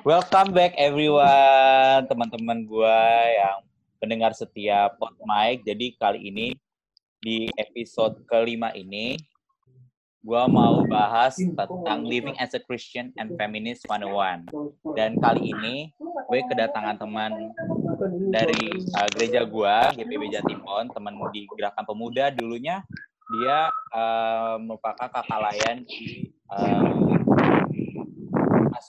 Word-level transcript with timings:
Welcome 0.00 0.56
back 0.56 0.72
everyone, 0.80 2.08
teman-teman 2.08 2.64
gue 2.64 3.00
yang 3.36 3.60
pendengar 4.00 4.32
setia 4.32 4.88
Pot 4.96 5.12
Mike. 5.28 5.60
Jadi 5.68 5.92
kali 6.00 6.32
ini 6.32 6.46
di 7.20 7.52
episode 7.60 8.16
kelima 8.24 8.72
ini, 8.72 9.20
gue 10.24 10.42
mau 10.48 10.80
bahas 10.88 11.36
tentang 11.36 12.08
living 12.08 12.32
as 12.40 12.56
a 12.56 12.60
Christian 12.64 13.12
and 13.20 13.36
feminist 13.36 13.84
101. 13.92 14.48
Dan 14.96 15.20
kali 15.20 15.52
ini 15.52 15.92
gue 16.32 16.40
kedatangan 16.48 16.96
teman 16.96 17.52
dari 18.32 18.72
uh, 18.96 19.08
gereja 19.12 19.44
gue, 19.44 19.76
GPB 20.00 20.32
Jatimon, 20.32 20.88
teman 20.96 21.12
di 21.28 21.44
Gerakan 21.52 21.84
Pemuda. 21.84 22.32
Dulunya 22.32 22.80
dia 23.36 23.68
uh, 23.92 24.56
merupakan 24.56 25.12
kakak 25.12 25.28
layan 25.28 25.84
di 25.84 26.32
uh, 26.48 26.88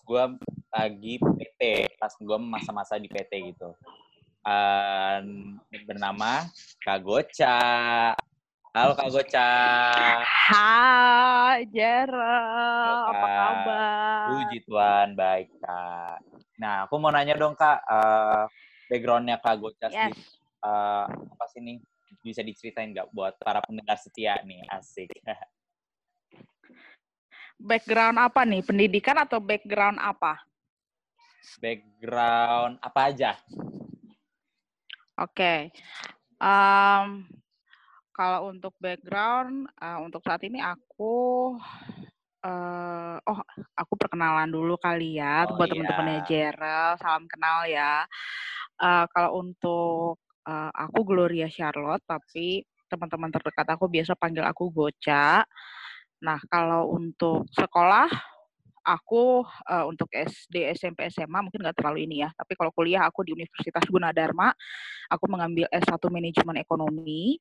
gue 0.07 0.23
lagi 0.72 1.20
PT, 1.20 1.92
pas 2.00 2.16
gue 2.16 2.38
masa-masa 2.40 2.95
di 2.95 3.12
PT 3.12 3.52
gitu. 3.52 3.76
Uh, 4.41 5.20
bernama 5.84 6.48
Kak 6.80 7.04
Goca. 7.04 7.59
Halo 8.72 8.95
Kak 8.95 9.12
Goca. 9.12 9.52
Hai 10.23 11.68
Gerald, 11.68 13.04
apa 13.12 13.28
kabar? 13.28 14.26
Puji 14.31 14.58
Tuhan, 14.64 15.08
baik 15.20 15.52
Kak. 15.59 16.18
Nah, 16.55 16.88
aku 16.88 16.95
mau 17.03 17.12
nanya 17.12 17.36
dong 17.36 17.53
Kak, 17.53 17.84
uh, 17.84 18.48
backgroundnya 18.88 19.44
Kak 19.44 19.59
Goca 19.59 19.92
yes. 19.92 20.16
uh, 20.64 21.06
apa 21.06 21.45
sih 21.52 21.59
nih? 21.59 21.84
Bisa 22.23 22.40
diceritain 22.48 22.95
nggak 22.95 23.12
buat 23.12 23.36
para 23.44 23.59
pendengar 23.59 24.00
setia 24.00 24.40
nih, 24.48 24.64
asik. 24.72 25.12
background 27.62 28.17
apa 28.17 28.42
nih? 28.48 28.64
Pendidikan 28.66 29.20
atau 29.20 29.38
background 29.38 30.00
apa? 30.02 30.51
Background 31.59 32.77
apa 32.81 33.00
aja? 33.09 33.31
Oke. 35.17 35.36
Okay. 35.36 35.59
Um, 36.42 37.30
kalau 38.11 38.53
untuk 38.53 38.73
background, 38.81 39.69
uh, 39.78 40.02
untuk 40.02 40.22
saat 40.25 40.42
ini 40.45 40.62
aku, 40.62 41.56
uh, 42.45 43.17
oh 43.22 43.39
aku 43.78 43.94
perkenalan 43.97 44.50
dulu 44.50 44.78
kali 44.78 45.22
ya 45.22 45.45
oh, 45.45 45.56
buat 45.58 45.69
iya. 45.69 45.73
teman-temannya 45.78 46.19
Gerald, 46.25 46.97
salam 47.02 47.25
kenal 47.30 47.66
ya. 47.69 48.06
Uh, 48.81 49.06
kalau 49.14 49.42
untuk 49.42 50.17
uh, 50.45 50.72
aku 50.73 51.00
Gloria 51.06 51.47
Charlotte, 51.50 52.02
tapi 52.06 52.66
teman-teman 52.89 53.31
terdekat 53.31 53.67
aku 53.72 53.88
biasa 53.88 54.17
panggil 54.17 54.44
aku 54.44 54.67
Goca. 54.73 55.45
Nah, 56.22 56.39
kalau 56.52 56.92
untuk 56.94 57.47
sekolah, 57.53 58.09
aku 58.82 59.46
uh, 59.46 59.86
untuk 59.86 60.10
SD, 60.10 60.74
SMP, 60.74 61.10
SMA 61.14 61.40
mungkin 61.42 61.62
nggak 61.62 61.78
terlalu 61.78 62.10
ini 62.10 62.26
ya. 62.26 62.30
Tapi 62.34 62.54
kalau 62.58 62.74
kuliah 62.74 63.06
aku 63.06 63.26
di 63.26 63.38
Universitas 63.38 63.86
Gunadarma, 63.86 64.54
aku 65.10 65.26
mengambil 65.30 65.70
S1 65.70 66.02
Manajemen 66.10 66.58
Ekonomi. 66.62 67.38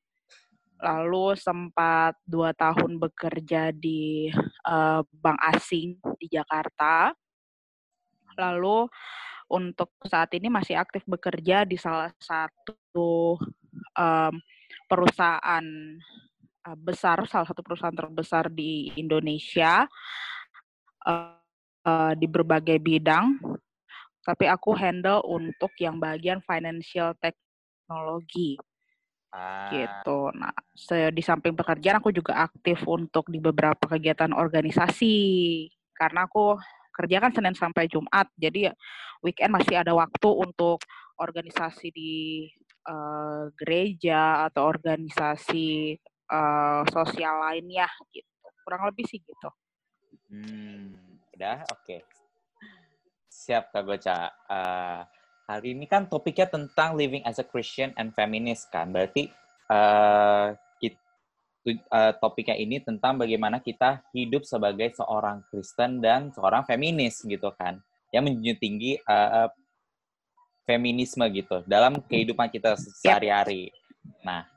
Lalu 0.81 1.37
sempat 1.37 2.17
dua 2.25 2.57
tahun 2.57 2.97
bekerja 2.97 3.69
di 3.69 4.33
uh, 4.65 5.05
bank 5.13 5.37
asing 5.53 5.97
di 6.17 6.27
Jakarta. 6.29 7.13
Lalu 8.37 8.89
untuk 9.51 9.93
saat 10.07 10.31
ini 10.33 10.49
masih 10.49 10.79
aktif 10.79 11.05
bekerja 11.05 11.67
di 11.67 11.77
salah 11.77 12.09
satu 12.17 13.37
um, 13.93 14.33
perusahaan 14.89 15.65
uh, 16.65 16.77
besar, 16.79 17.29
salah 17.29 17.45
satu 17.45 17.61
perusahaan 17.61 17.93
terbesar 17.93 18.49
di 18.49 18.89
Indonesia 18.97 19.85
uh, 21.07 21.37
uh, 21.85 22.13
di 22.17 22.27
berbagai 22.29 22.77
bidang. 22.81 23.37
Tapi 24.21 24.45
aku 24.45 24.77
handle 24.77 25.25
untuk 25.25 25.73
yang 25.81 25.97
bagian 25.97 26.45
financial 26.45 27.17
technology. 27.17 28.57
Ah. 29.31 29.71
gitu. 29.71 30.27
Nah, 30.35 30.51
di 31.07 31.23
samping 31.23 31.55
pekerjaan 31.55 32.03
aku 32.03 32.11
juga 32.11 32.51
aktif 32.51 32.83
untuk 32.83 33.31
di 33.31 33.39
beberapa 33.39 33.87
kegiatan 33.87 34.35
organisasi 34.35 35.15
karena 35.95 36.27
aku 36.27 36.59
kerja 36.91 37.23
kan 37.23 37.31
Senin 37.31 37.55
sampai 37.55 37.87
Jumat, 37.87 38.27
jadi 38.35 38.75
weekend 39.23 39.55
masih 39.55 39.79
ada 39.79 39.95
waktu 39.95 40.27
untuk 40.27 40.83
organisasi 41.15 41.87
di 41.95 42.13
uh, 42.91 43.47
gereja 43.55 44.51
atau 44.51 44.67
organisasi 44.67 45.95
uh, 46.27 46.83
sosial 46.91 47.39
lainnya 47.47 47.87
gitu. 48.11 48.27
Kurang 48.67 48.91
lebih 48.91 49.07
sih 49.07 49.23
gitu. 49.23 49.49
Hmm, 50.31 50.95
udah 51.35 51.67
oke. 51.67 51.83
Okay. 51.83 51.99
Siap 53.27 53.75
Kak 53.75 53.83
Goca. 53.83 54.31
Uh, 54.47 55.03
hari 55.43 55.75
ini 55.75 55.83
kan 55.91 56.07
topiknya 56.07 56.47
tentang 56.47 56.95
living 56.95 57.19
as 57.27 57.35
a 57.35 57.43
Christian 57.43 57.91
and 57.99 58.15
feminist 58.15 58.71
kan. 58.71 58.95
Berarti 58.95 59.27
uh, 59.67 60.55
uh, 60.55 62.11
topiknya 62.23 62.55
ini 62.55 62.79
tentang 62.79 63.19
bagaimana 63.19 63.59
kita 63.59 64.07
hidup 64.15 64.47
sebagai 64.47 64.95
seorang 64.95 65.43
Kristen 65.51 65.99
dan 65.99 66.31
seorang 66.31 66.63
feminis 66.63 67.27
gitu 67.27 67.51
kan. 67.59 67.83
Yang 68.15 68.23
menjunjung 68.31 68.59
tinggi 68.63 68.91
uh, 69.03 69.51
feminisme 70.63 71.27
gitu 71.35 71.59
dalam 71.67 71.99
kehidupan 72.07 72.47
kita 72.47 72.79
sehari-hari. 72.79 73.75
Nah, 74.23 74.47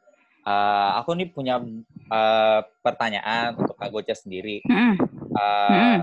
Uh, 0.44 1.00
aku 1.00 1.16
nih 1.16 1.32
punya 1.32 1.56
uh, 2.12 2.60
pertanyaan 2.84 3.56
untuk 3.56 3.80
Kak 3.80 3.88
Goca 3.88 4.12
sendiri. 4.12 4.60
Uh, 5.34 5.98
mm. 5.98 6.00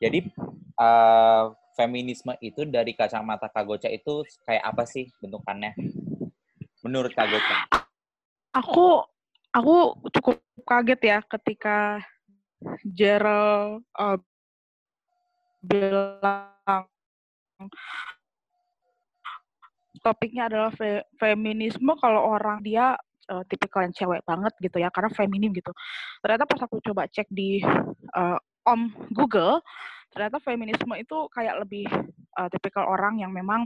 Jadi 0.00 0.18
uh, 0.80 1.52
feminisme 1.76 2.32
itu 2.40 2.64
dari 2.68 2.92
kacamata 2.92 3.48
Kak 3.48 3.64
Goca 3.64 3.88
itu 3.88 4.24
kayak 4.44 4.64
apa 4.64 4.84
sih 4.84 5.08
bentukannya? 5.20 5.72
Menurut 6.84 7.12
Kak 7.12 7.28
Goca? 7.28 7.56
Aku 8.56 9.04
aku 9.50 9.96
cukup 10.12 10.40
kaget 10.64 11.00
ya 11.02 11.18
ketika 11.24 12.00
Gerald 12.84 13.82
uh, 13.96 14.20
bilang 15.60 16.88
topiknya 20.00 20.48
adalah 20.48 20.72
fe 20.72 21.04
feminisme 21.20 21.92
kalau 22.00 22.24
orang 22.24 22.64
dia 22.64 22.96
uh, 23.28 23.44
tipikal 23.44 23.84
yang 23.84 23.92
cewek 23.92 24.24
banget 24.24 24.52
gitu 24.60 24.80
ya 24.80 24.88
karena 24.88 25.12
feminim 25.12 25.52
gitu 25.52 25.72
ternyata 26.24 26.48
pas 26.48 26.60
aku 26.64 26.80
coba 26.80 27.04
cek 27.08 27.28
di 27.28 27.60
uh, 28.16 28.40
om 28.66 28.90
Google 29.12 29.62
ternyata 30.10 30.42
feminisme 30.42 30.90
itu 30.98 31.30
kayak 31.30 31.62
lebih 31.62 31.86
uh, 32.38 32.48
tipikal 32.50 32.90
orang 32.90 33.22
yang 33.22 33.30
memang 33.30 33.64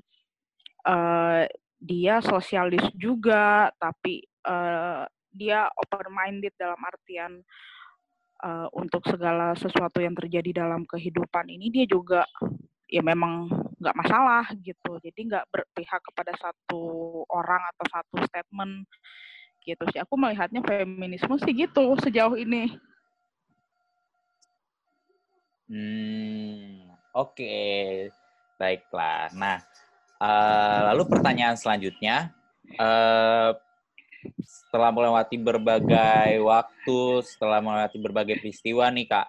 uh, 0.84 1.49
dia 1.81 2.21
sosialis 2.21 2.84
juga 2.97 3.72
tapi 3.81 4.25
uh, 4.44 5.09
dia 5.34 5.66
open 5.75 6.12
minded 6.12 6.54
dalam 6.54 6.78
artian 6.84 7.43
uh, 8.44 8.69
untuk 8.77 9.03
segala 9.09 9.56
sesuatu 9.56 9.99
yang 9.99 10.15
terjadi 10.15 10.65
dalam 10.65 10.84
kehidupan 10.84 11.49
ini 11.49 11.72
dia 11.72 11.87
juga 11.88 12.28
ya 12.87 13.00
memang 13.00 13.49
nggak 13.81 13.97
masalah 13.97 14.44
gitu 14.60 15.00
jadi 15.03 15.21
nggak 15.27 15.47
berpihak 15.50 16.00
kepada 16.12 16.33
satu 16.38 17.25
orang 17.33 17.60
atau 17.75 17.84
satu 17.88 18.16
statement 18.28 18.87
gitu 19.65 19.83
sih. 19.91 19.99
Aku 20.04 20.15
melihatnya 20.21 20.60
feminisme 20.62 21.34
sih 21.41 21.53
gitu 21.56 21.97
sejauh 21.99 22.37
ini. 22.37 22.69
Hmm, 25.74 26.86
oke. 27.10 27.34
Okay. 27.34 28.14
Baiklah. 28.54 29.34
Nah, 29.34 29.58
uh, 30.22 30.94
lalu 30.94 31.10
pertanyaan 31.10 31.58
selanjutnya, 31.58 32.30
uh, 32.78 33.58
setelah 34.38 34.94
melewati 34.94 35.34
berbagai 35.34 36.38
waktu, 36.46 37.26
setelah 37.26 37.58
melewati 37.58 37.98
berbagai 37.98 38.38
peristiwa 38.38 38.86
nih 38.94 39.10
Kak, 39.10 39.26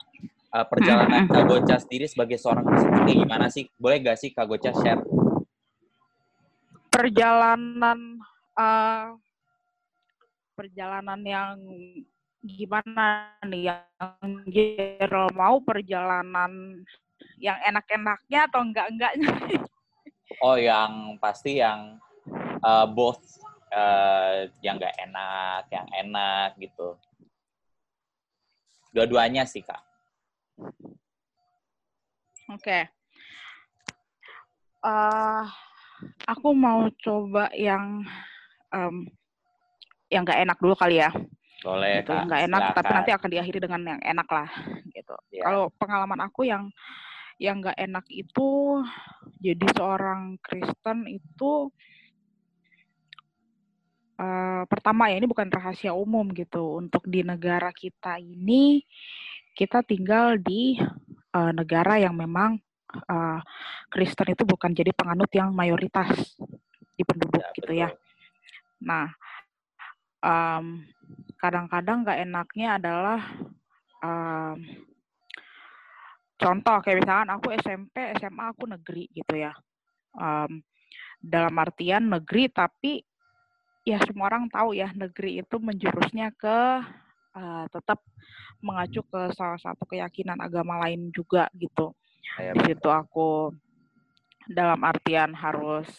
uh, 0.53 0.66
perjalanan 0.69 1.25
Kak 1.33 1.50
Goca 1.50 1.81
sendiri 1.81 2.06
sebagai 2.06 2.38
seorang 2.38 2.62
Kristen 2.62 3.25
gimana 3.25 3.50
sih? 3.50 3.66
Boleh 3.81 4.06
gak 4.06 4.22
sih 4.22 4.29
Kak 4.29 4.45
Goca 4.45 4.69
share? 4.69 5.01
Perjalanan 6.94 8.21
uh, 8.53 9.18
perjalanan 10.53 11.19
yang 11.25 11.57
gimana 12.45 13.33
nih 13.42 13.74
yang 13.74 14.30
Jero 14.45 15.33
mau 15.33 15.57
perjalanan 15.65 16.86
yang 17.42 17.57
enak-enaknya 17.65 18.39
atau 18.47 18.62
enggak-enggaknya? 18.62 19.30
Oh, 20.42 20.57
yang 20.57 21.21
pasti 21.21 21.62
yang 21.62 22.01
uh, 22.65 22.89
both 22.89 23.21
uh, 23.69 24.50
yang 24.65 24.81
enggak 24.81 24.97
enak, 24.97 25.69
yang 25.69 25.88
enak 25.94 26.50
gitu. 26.57 26.97
Dua-duanya 28.89 29.45
sih, 29.45 29.62
Kak. 29.62 29.80
Oke. 32.50 32.57
Okay. 32.57 32.83
Uh, 34.81 35.45
aku 36.25 36.57
mau 36.57 36.89
coba 37.06 37.53
yang 37.53 38.01
um, 38.74 39.06
yang 40.09 40.25
nggak 40.25 40.41
enak 40.41 40.57
dulu 40.57 40.74
kali 40.74 41.06
ya. 41.06 41.13
Boleh, 41.65 42.06
gitu, 42.06 42.13
Yang 42.13 42.27
nggak 42.29 42.44
enak, 42.45 42.62
silakan. 42.62 42.77
tapi 42.77 42.91
nanti 42.94 43.12
akan 43.17 43.29
diakhiri 43.33 43.59
dengan 43.59 43.81
yang 43.97 44.01
enak 44.06 44.27
lah, 44.29 44.50
gitu. 44.94 45.15
Ya. 45.33 45.41
Kalau 45.50 45.73
pengalaman 45.81 46.19
aku 46.21 46.45
yang 46.45 46.69
yang 47.41 47.59
nggak 47.59 47.75
enak 47.75 48.06
itu, 48.13 48.79
jadi 49.41 49.65
seorang 49.73 50.38
Kristen 50.39 51.09
itu 51.09 51.73
uh, 54.19 54.63
pertama 54.69 55.12
ya 55.12 55.19
ini 55.19 55.27
bukan 55.27 55.51
rahasia 55.51 55.91
umum 55.91 56.31
gitu 56.31 56.79
untuk 56.79 57.03
di 57.03 57.21
negara 57.25 57.75
kita 57.75 58.19
ini 58.19 58.83
kita 59.56 59.83
tinggal 59.83 60.39
di 60.39 60.79
uh, 61.35 61.51
negara 61.51 62.00
yang 62.00 62.15
memang 62.15 62.59
uh, 63.07 63.39
Kristen 63.91 64.35
itu 64.35 64.44
bukan 64.47 64.71
jadi 64.75 64.91
penganut 64.95 65.31
yang 65.31 65.51
mayoritas 65.51 66.12
di 66.95 67.03
penduduk 67.03 67.44
ya, 67.44 67.51
gitu 67.56 67.71
ya. 67.75 67.89
Nah, 68.83 69.12
um, 70.23 70.83
kadang-kadang 71.40 72.04
nggak 72.04 72.20
enaknya 72.26 72.68
adalah 72.80 73.20
um, 74.04 74.58
contoh 76.36 76.78
kayak 76.84 77.04
misalkan 77.04 77.30
aku 77.32 77.48
SMP, 77.56 77.96
SMA 78.20 78.46
aku 78.52 78.64
negeri 78.70 79.10
gitu 79.12 79.36
ya. 79.36 79.54
Um, 80.16 80.64
dalam 81.20 81.56
artian 81.58 82.08
negeri 82.08 82.48
tapi 82.54 83.02
ya 83.86 83.98
semua 84.06 84.30
orang 84.30 84.48
tahu 84.50 84.78
ya 84.78 84.90
negeri 84.94 85.42
itu 85.42 85.56
menjurusnya 85.58 86.32
ke 86.38 86.60
uh, 87.36 87.66
tetap 87.70 88.02
mengacu 88.64 89.04
ke 89.06 89.30
salah 89.36 89.60
satu 89.60 89.86
keyakinan 89.86 90.40
agama 90.42 90.82
lain 90.86 91.12
juga 91.12 91.52
gitu. 91.58 91.94
Ya, 92.42 92.58
Di 92.58 92.74
situ 92.74 92.90
aku 92.90 93.54
dalam 94.50 94.82
artian 94.82 95.34
harus 95.34 95.90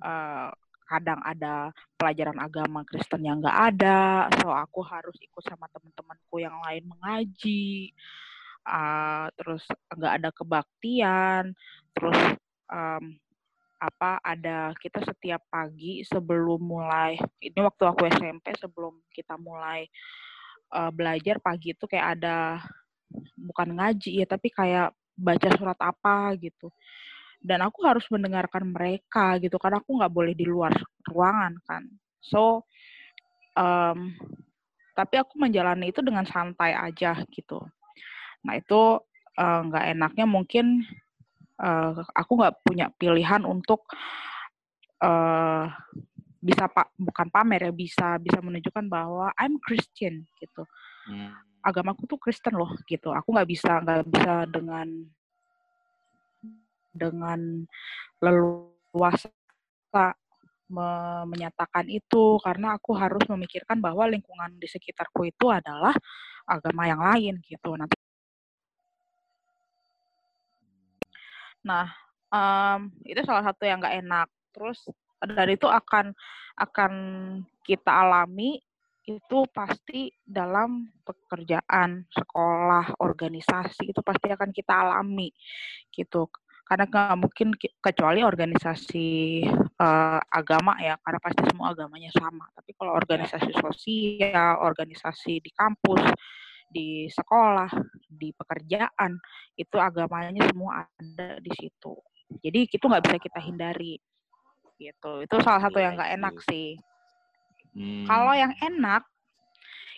uh, 0.00 0.52
kadang 0.90 1.22
ada 1.22 1.70
pelajaran 1.94 2.34
agama 2.42 2.82
Kristen 2.82 3.22
yang 3.22 3.38
nggak 3.38 3.58
ada, 3.78 4.26
so 4.42 4.50
aku 4.50 4.82
harus 4.82 5.14
ikut 5.22 5.46
sama 5.46 5.70
teman-temanku 5.70 6.42
yang 6.42 6.58
lain 6.66 6.82
mengaji, 6.90 7.94
uh, 8.66 9.30
terus 9.38 9.62
nggak 9.94 10.14
ada 10.18 10.30
kebaktian, 10.34 11.54
terus 11.94 12.18
um, 12.66 13.14
apa 13.80 14.20
ada 14.20 14.76
kita 14.76 15.00
setiap 15.00 15.40
pagi 15.48 16.04
sebelum 16.04 16.60
mulai 16.60 17.16
ini 17.40 17.58
waktu 17.64 17.88
aku 17.88 18.04
SMP 18.12 18.52
sebelum 18.60 19.00
kita 19.08 19.40
mulai 19.40 19.88
uh, 20.76 20.92
belajar 20.92 21.40
pagi 21.40 21.72
itu 21.72 21.88
kayak 21.88 22.20
ada 22.20 22.60
bukan 23.40 23.80
ngaji 23.80 24.20
ya 24.20 24.26
tapi 24.28 24.52
kayak 24.52 24.92
baca 25.16 25.48
surat 25.56 25.80
apa 25.80 26.36
gitu 26.36 26.68
dan 27.40 27.64
aku 27.64 27.82
harus 27.88 28.04
mendengarkan 28.12 28.68
mereka 28.68 29.40
gitu 29.40 29.56
karena 29.56 29.80
aku 29.80 29.96
nggak 29.96 30.12
boleh 30.12 30.34
di 30.36 30.44
luar 30.44 30.76
ruangan 31.08 31.56
kan. 31.64 31.88
So 32.20 32.68
um, 33.56 34.12
tapi 34.92 35.16
aku 35.16 35.40
menjalani 35.40 35.88
itu 35.88 36.04
dengan 36.04 36.28
santai 36.28 36.76
aja 36.76 37.16
gitu. 37.32 37.64
Nah 38.44 38.54
itu 38.60 39.00
eh, 39.40 39.60
nggak 39.64 39.84
uh, 39.88 39.90
enaknya 39.96 40.26
mungkin 40.28 40.84
uh, 41.56 42.04
aku 42.12 42.32
nggak 42.36 42.60
punya 42.60 42.92
pilihan 43.00 43.48
untuk 43.48 43.88
uh, 45.00 45.64
bisa 46.40 46.68
pak 46.72 46.92
bukan 46.96 47.28
pamer 47.28 47.68
ya 47.68 47.72
bisa 47.72 48.16
bisa 48.16 48.40
menunjukkan 48.40 48.84
bahwa 48.88 49.32
I'm 49.40 49.56
Christian 49.60 50.28
gitu. 50.36 50.64
Hmm. 51.08 51.32
agamaku 51.60 52.08
tuh 52.08 52.16
Kristen 52.16 52.56
loh 52.56 52.72
gitu. 52.88 53.12
Aku 53.12 53.36
nggak 53.36 53.48
bisa 53.48 53.84
nggak 53.84 54.08
bisa 54.08 54.48
dengan 54.48 54.88
dengan 56.92 57.66
leluasa 58.22 59.30
me 60.70 60.88
menyatakan 61.26 61.90
itu 61.90 62.38
karena 62.38 62.78
aku 62.78 62.94
harus 62.94 63.26
memikirkan 63.26 63.82
bahwa 63.82 64.06
lingkungan 64.06 64.54
di 64.54 64.70
sekitarku 64.70 65.26
itu 65.26 65.50
adalah 65.50 65.90
agama 66.46 66.86
yang 66.86 67.02
lain 67.02 67.42
gitu 67.42 67.74
nanti 67.74 67.98
Nah, 71.60 71.92
um, 72.32 72.88
itu 73.04 73.20
salah 73.24 73.44
satu 73.52 73.68
yang 73.68 73.80
nggak 73.84 74.00
enak. 74.00 74.28
Terus 74.52 74.78
dan 75.20 75.48
itu 75.52 75.68
akan 75.68 76.16
akan 76.56 76.92
kita 77.64 77.92
alami 77.92 78.60
itu 79.04 79.38
pasti 79.50 80.12
dalam 80.22 80.88
pekerjaan, 81.02 82.06
sekolah, 82.08 83.00
organisasi 83.00 83.90
itu 83.90 84.00
pasti 84.04 84.32
akan 84.32 84.50
kita 84.54 84.72
alami 84.72 85.32
gitu. 85.92 86.28
Karena 86.70 86.86
nggak 86.86 87.18
mungkin 87.18 87.48
kecuali 87.82 88.22
organisasi 88.22 89.42
uh, 89.74 90.22
agama 90.30 90.78
ya, 90.78 90.94
karena 91.02 91.18
pasti 91.18 91.42
semua 91.50 91.74
agamanya 91.74 92.14
sama. 92.14 92.46
Tapi 92.54 92.70
kalau 92.78 92.94
organisasi 92.94 93.50
sosial, 93.58 94.62
organisasi 94.62 95.42
di 95.42 95.50
kampus, 95.50 96.14
di 96.70 97.10
sekolah, 97.10 97.74
di 98.06 98.30
pekerjaan, 98.30 99.18
itu 99.58 99.76
agamanya 99.82 100.46
semua 100.46 100.86
ada 100.86 101.42
di 101.42 101.50
situ. 101.58 101.98
Jadi 102.38 102.70
itu 102.70 102.84
nggak 102.86 103.02
bisa 103.02 103.18
kita 103.18 103.42
hindari. 103.42 103.98
Gitu. 104.78 105.12
Itu 105.26 105.42
salah 105.42 105.66
satu 105.66 105.82
yang 105.82 105.98
nggak 105.98 106.22
enak 106.22 106.38
sih. 106.46 106.78
Hmm. 107.74 108.06
Kalau 108.06 108.30
yang 108.30 108.54
enak, 108.62 109.02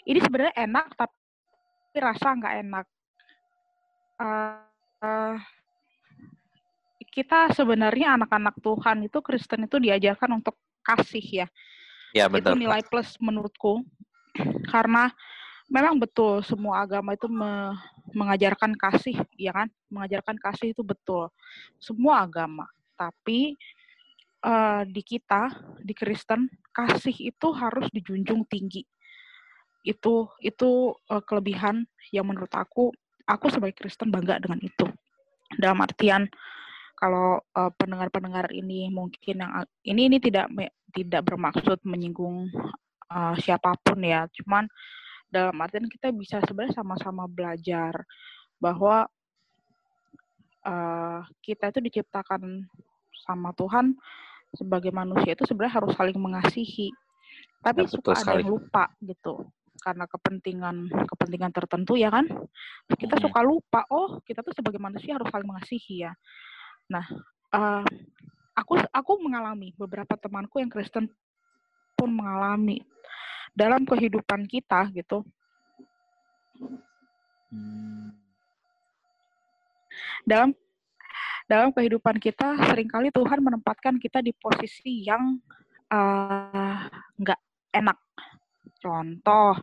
ini 0.08 0.24
sebenarnya 0.24 0.56
enak 0.56 0.88
tapi 0.96 1.96
rasa 2.00 2.32
nggak 2.32 2.54
enak. 2.64 2.86
Uh, 4.16 4.56
uh, 5.04 5.36
kita 7.12 7.52
sebenarnya 7.52 8.16
anak-anak 8.16 8.56
Tuhan 8.64 9.04
itu 9.04 9.20
Kristen 9.20 9.68
itu 9.68 9.76
diajarkan 9.76 10.40
untuk 10.40 10.56
kasih 10.80 11.44
ya. 11.44 11.46
Ya 12.16 12.24
betul. 12.32 12.56
Itu 12.56 12.64
nilai 12.64 12.80
plus 12.88 13.20
menurutku. 13.20 13.84
Karena 14.72 15.12
memang 15.68 16.00
betul 16.00 16.40
semua 16.40 16.88
agama 16.88 17.12
itu 17.12 17.28
me 17.28 17.76
mengajarkan 18.16 18.76
kasih, 18.76 19.16
ya 19.36 19.52
kan? 19.52 19.68
Mengajarkan 19.92 20.36
kasih 20.40 20.72
itu 20.72 20.80
betul. 20.80 21.28
Semua 21.76 22.24
agama. 22.24 22.64
Tapi 22.96 23.56
uh, 24.44 24.84
di 24.88 25.00
kita, 25.04 25.52
di 25.80 25.92
Kristen, 25.92 26.48
kasih 26.72 27.32
itu 27.32 27.48
harus 27.52 27.88
dijunjung 27.92 28.48
tinggi. 28.48 28.84
Itu 29.84 30.32
itu 30.40 30.96
uh, 31.12 31.22
kelebihan 31.24 31.84
yang 32.12 32.28
menurut 32.28 32.52
aku, 32.52 32.92
aku 33.28 33.46
sebagai 33.48 33.76
Kristen 33.76 34.08
bangga 34.12 34.40
dengan 34.40 34.60
itu. 34.60 34.88
Dalam 35.56 35.80
artian 35.84 36.28
kalau 37.02 37.42
uh, 37.58 37.72
pendengar-pendengar 37.74 38.54
ini 38.54 38.86
mungkin 38.86 39.42
yang 39.42 39.66
ini 39.82 40.06
ini 40.06 40.22
tidak 40.22 40.46
tidak 40.94 41.26
bermaksud 41.26 41.82
menyinggung 41.82 42.46
uh, 43.10 43.34
siapa 43.42 43.74
pun 43.82 43.98
ya, 44.06 44.30
cuman 44.30 44.70
dalam 45.26 45.58
artian 45.58 45.90
kita 45.90 46.14
bisa 46.14 46.38
sebenarnya 46.46 46.78
sama-sama 46.78 47.26
belajar 47.26 48.06
bahwa 48.62 49.10
uh, 50.62 51.26
kita 51.42 51.74
itu 51.74 51.90
diciptakan 51.90 52.70
sama 53.26 53.50
Tuhan 53.58 53.98
sebagai 54.54 54.94
manusia 54.94 55.34
itu 55.34 55.42
sebenarnya 55.42 55.82
harus 55.82 55.92
saling 55.98 56.14
mengasihi. 56.22 56.94
Tapi 57.66 57.82
ya, 57.82 57.90
suka 57.90 58.14
ada 58.14 58.38
yang 58.38 58.54
lupa 58.54 58.94
gitu 59.02 59.42
karena 59.82 60.06
kepentingan 60.06 60.86
kepentingan 61.10 61.50
tertentu 61.50 61.98
ya 61.98 62.14
kan. 62.14 62.30
Kita 62.86 63.18
suka 63.18 63.42
lupa 63.42 63.82
oh 63.90 64.22
kita 64.22 64.46
tuh 64.46 64.54
sebagai 64.54 64.78
manusia 64.78 65.18
harus 65.18 65.26
saling 65.34 65.50
mengasihi 65.50 66.06
ya 66.06 66.14
nah 66.92 67.06
uh, 67.56 67.84
aku 68.52 68.76
aku 68.92 69.12
mengalami 69.20 69.72
beberapa 69.80 70.12
temanku 70.20 70.60
yang 70.60 70.68
Kristen 70.68 71.08
pun 71.96 72.10
mengalami 72.12 72.84
dalam 73.52 73.84
kehidupan 73.84 74.48
kita 74.48 74.88
gitu. 74.92 75.24
Hmm. 77.52 78.16
Dalam 80.24 80.56
dalam 81.48 81.68
kehidupan 81.74 82.16
kita 82.16 82.56
sering 82.64 82.88
kali 82.88 83.12
Tuhan 83.12 83.44
menempatkan 83.44 84.00
kita 84.00 84.24
di 84.24 84.32
posisi 84.32 85.04
yang 85.04 85.36
eh, 85.92 86.80
nggak 87.20 87.40
uh, 87.40 87.76
enak. 87.76 87.98
Contoh 88.80 89.60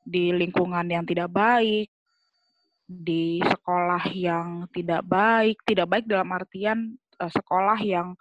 di 0.00 0.32
lingkungan 0.32 0.86
yang 0.86 1.04
tidak 1.04 1.28
baik, 1.34 1.90
di 2.90 3.38
sekolah 3.38 4.02
yang 4.10 4.66
tidak 4.74 5.06
baik, 5.06 5.62
tidak 5.62 5.86
baik 5.86 6.10
dalam 6.10 6.26
artian 6.34 6.98
uh, 7.22 7.30
sekolah 7.30 7.78
yang 7.78 8.18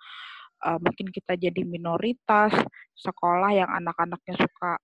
uh, 0.61 0.77
mungkin 0.77 1.09
kita 1.09 1.33
jadi 1.33 1.65
minoritas, 1.65 2.53
sekolah 2.93 3.49
yang 3.49 3.65
anak-anaknya 3.65 4.37
suka 4.37 4.77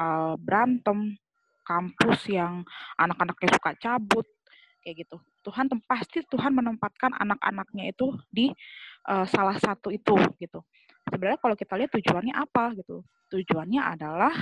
uh, 0.00 0.40
berantem, 0.40 1.20
kampus 1.68 2.32
yang 2.32 2.64
anak-anaknya 2.96 3.60
suka 3.60 3.76
cabut, 3.76 4.24
kayak 4.80 5.04
gitu. 5.04 5.20
Tuhan 5.44 5.68
pasti 5.84 6.24
Tuhan 6.24 6.56
menempatkan 6.56 7.12
anak-anaknya 7.20 7.92
itu 7.92 8.16
di 8.32 8.48
uh, 9.04 9.28
salah 9.28 9.60
satu 9.60 9.92
itu 9.92 10.16
gitu. 10.40 10.64
Sebenarnya 11.06 11.38
kalau 11.38 11.54
kita 11.54 11.76
lihat 11.76 11.92
tujuannya 11.92 12.34
apa 12.34 12.72
gitu? 12.80 13.04
Tujuannya 13.30 13.82
adalah 13.84 14.34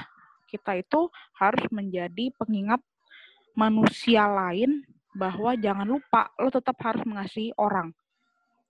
kita 0.49 0.79
itu 0.79 1.11
harus 1.35 1.65
menjadi 1.75 2.31
pengingat 2.39 2.79
manusia 3.55 4.27
lain 4.27 4.83
bahwa 5.15 5.55
jangan 5.55 5.87
lupa 5.87 6.31
lo 6.43 6.51
tetap 6.51 6.75
harus 6.83 7.03
mengasihi 7.07 7.55
orang. 7.55 7.95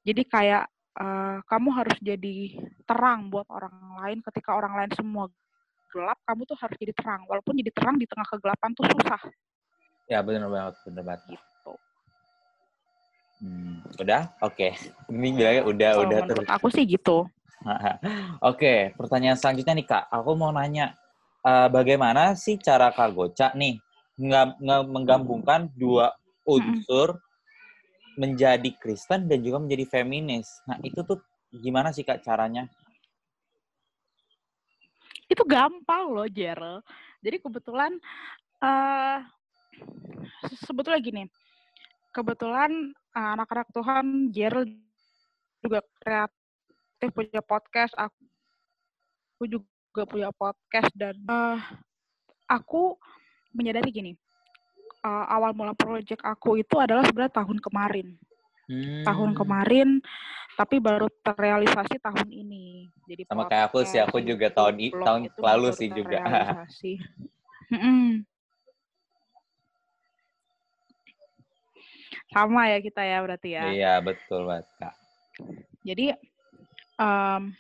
Jadi 0.05 0.23
kayak 0.29 0.69
uh, 1.01 1.41
kamu 1.49 1.69
harus 1.73 1.97
jadi 2.05 2.61
terang 2.85 3.33
buat 3.33 3.49
orang 3.49 3.73
lain 4.05 4.19
ketika 4.21 4.53
orang 4.53 4.77
lain 4.77 4.93
semua 4.93 5.33
gelap, 5.89 6.21
kamu 6.29 6.45
tuh 6.45 6.59
harus 6.61 6.77
jadi 6.77 6.93
terang. 6.93 7.25
Walaupun 7.25 7.57
jadi 7.57 7.73
terang 7.73 7.97
di 7.97 8.05
tengah 8.05 8.29
kegelapan 8.29 8.71
tuh 8.77 8.85
susah. 8.93 9.23
Ya 10.05 10.21
benar 10.21 10.53
banget, 10.53 10.75
benar 10.85 11.03
banget. 11.09 11.21
Gitu. 11.33 11.73
Hmm, 13.41 13.77
udah? 13.97 14.23
Oke. 14.45 14.77
Okay. 14.77 14.93
Ini 15.17 15.29
bilangnya 15.33 15.63
udah, 15.65 15.91
Kalau 15.97 16.05
udah 16.05 16.21
terus. 16.29 16.47
aku 16.53 16.67
sih 16.69 16.85
gitu. 16.85 17.25
Oke, 17.65 18.05
okay, 18.45 18.79
pertanyaan 18.93 19.41
selanjutnya 19.41 19.73
nih 19.81 19.87
Kak. 19.89 20.05
Aku 20.13 20.37
mau 20.37 20.53
nanya, 20.53 20.93
uh, 21.41 21.73
bagaimana 21.73 22.37
sih 22.37 22.61
cara 22.61 22.93
Kak 22.93 23.17
Goca 23.17 23.57
nih 23.57 23.81
nggak 24.15 24.63
menggabungkan 24.87 25.71
dua 25.75 26.15
unsur 26.47 27.19
menjadi 28.15 28.71
Kristen 28.79 29.27
dan 29.27 29.43
juga 29.43 29.59
menjadi 29.59 29.85
feminis. 29.91 30.47
Nah, 30.71 30.79
itu 30.87 31.03
tuh 31.03 31.19
gimana 31.51 31.91
sih 31.91 32.07
Kak 32.07 32.23
caranya? 32.23 32.71
Itu 35.27 35.43
gampang 35.43 36.15
loh, 36.15 36.29
Jero. 36.31 36.85
Jadi 37.25 37.43
kebetulan 37.43 37.99
uh, 38.63 39.19
sebetulnya 40.63 41.01
gini. 41.03 41.25
Kebetulan 42.15 42.95
uh, 43.19 43.29
anak-anak 43.35 43.69
Tuhan 43.75 44.31
Gerald 44.31 44.71
juga 45.59 45.83
kreatif 45.99 47.11
punya 47.11 47.43
podcast, 47.43 47.95
aku 47.99 49.43
juga 49.49 50.03
punya 50.07 50.31
podcast 50.31 50.93
dan 50.95 51.19
uh, 51.27 51.59
aku 52.47 52.95
menyadari 53.55 53.89
gini. 53.95 54.13
Uh, 55.05 55.27
awal 55.29 55.53
mula 55.53 55.77
project 55.77 56.25
aku 56.25 56.59
itu 56.61 56.77
adalah 56.81 57.05
sebenarnya 57.05 57.33
tahun 57.39 57.59
kemarin. 57.61 58.17
Hmm. 58.65 59.05
tahun 59.05 59.37
kemarin 59.37 60.01
tapi 60.57 60.81
baru 60.81 61.13
terrealisasi 61.21 62.01
tahun 62.01 62.33
ini 62.33 62.89
jadi 63.05 63.29
sama 63.29 63.45
kayak 63.45 63.69
aku 63.69 63.85
sih 63.85 64.01
aku 64.01 64.25
juga 64.25 64.49
tahun 64.49 64.81
tahun 65.05 65.29
lalu 65.37 65.69
sih 65.77 65.93
juga 65.93 66.25
sama 72.33 72.73
ya 72.73 72.81
kita 72.81 73.05
ya 73.05 73.21
berarti 73.21 73.53
ya 73.53 73.69
iya 73.69 74.01
betul 74.01 74.49
banget 74.49 74.65
kak 74.81 74.97
jadi 75.85 76.17
um, 76.97 77.53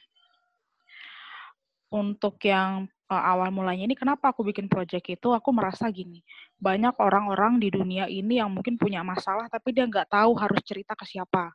untuk 1.93 2.41
yang 2.49 2.89
awal 3.21 3.55
mulanya 3.55 3.87
ini 3.87 3.95
kenapa 3.95 4.35
aku 4.35 4.43
bikin 4.43 4.67
project 4.67 5.07
itu 5.07 5.29
aku 5.31 5.51
merasa 5.55 5.87
gini 5.91 6.21
banyak 6.59 6.95
orang-orang 6.99 7.63
di 7.63 7.69
dunia 7.71 8.11
ini 8.11 8.43
yang 8.43 8.51
mungkin 8.51 8.75
punya 8.75 9.07
masalah 9.07 9.47
tapi 9.47 9.71
dia 9.71 9.87
nggak 9.87 10.11
tahu 10.11 10.35
harus 10.35 10.61
cerita 10.67 10.99
ke 10.99 11.07
siapa 11.07 11.55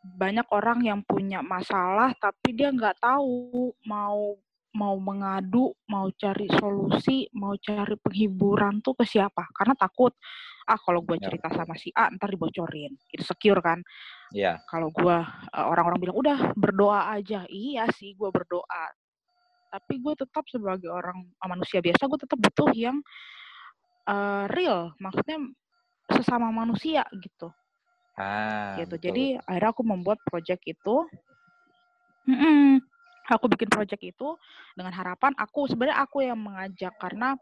banyak 0.00 0.48
orang 0.48 0.80
yang 0.80 1.00
punya 1.04 1.44
masalah 1.44 2.16
tapi 2.16 2.56
dia 2.56 2.72
nggak 2.72 3.00
tahu 3.04 3.72
mau 3.84 4.36
mau 4.70 4.94
mengadu, 4.98 5.74
mau 5.90 6.06
cari 6.14 6.46
solusi, 6.46 7.26
mau 7.34 7.58
cari 7.58 7.98
penghiburan 7.98 8.78
tuh 8.82 8.94
ke 8.94 9.04
siapa? 9.06 9.50
Karena 9.50 9.74
takut, 9.74 10.14
ah 10.66 10.78
kalau 10.78 11.02
gue 11.02 11.18
cerita 11.18 11.50
sama 11.50 11.74
si 11.74 11.90
A 11.94 12.06
ntar 12.14 12.30
dibocorin, 12.30 12.94
itu 13.10 13.24
secure 13.26 13.58
kan? 13.58 13.82
Iya. 14.30 14.62
Kalau 14.70 14.94
gue 14.94 15.16
uh, 15.26 15.66
orang-orang 15.66 15.98
bilang 15.98 16.18
udah 16.18 16.38
berdoa 16.54 17.10
aja, 17.10 17.46
iya 17.50 17.90
sih 17.90 18.14
gue 18.14 18.30
berdoa, 18.30 18.94
tapi 19.70 20.02
gue 20.02 20.14
tetap 20.18 20.44
sebagai 20.50 20.90
orang 20.90 21.24
uh, 21.38 21.48
manusia 21.48 21.78
biasa 21.78 22.10
gue 22.10 22.20
tetap 22.20 22.38
butuh 22.38 22.70
yang 22.74 22.98
uh, 24.10 24.50
real. 24.50 24.92
Maksudnya 24.98 25.38
sesama 26.10 26.50
manusia 26.50 27.06
gitu. 27.22 27.48
Ah, 28.18 28.76
gitu. 28.76 28.98
betul. 28.98 29.04
jadi 29.06 29.24
akhirnya 29.46 29.70
aku 29.70 29.82
membuat 29.86 30.18
project 30.26 30.66
itu. 30.66 31.06
Mm 32.28 32.82
aku 33.30 33.46
bikin 33.46 33.70
project 33.70 34.02
itu 34.02 34.34
dengan 34.74 34.90
harapan 34.90 35.30
aku 35.38 35.70
sebenarnya 35.70 36.02
aku 36.02 36.18
yang 36.26 36.42
mengajak 36.42 36.90
karena 36.98 37.38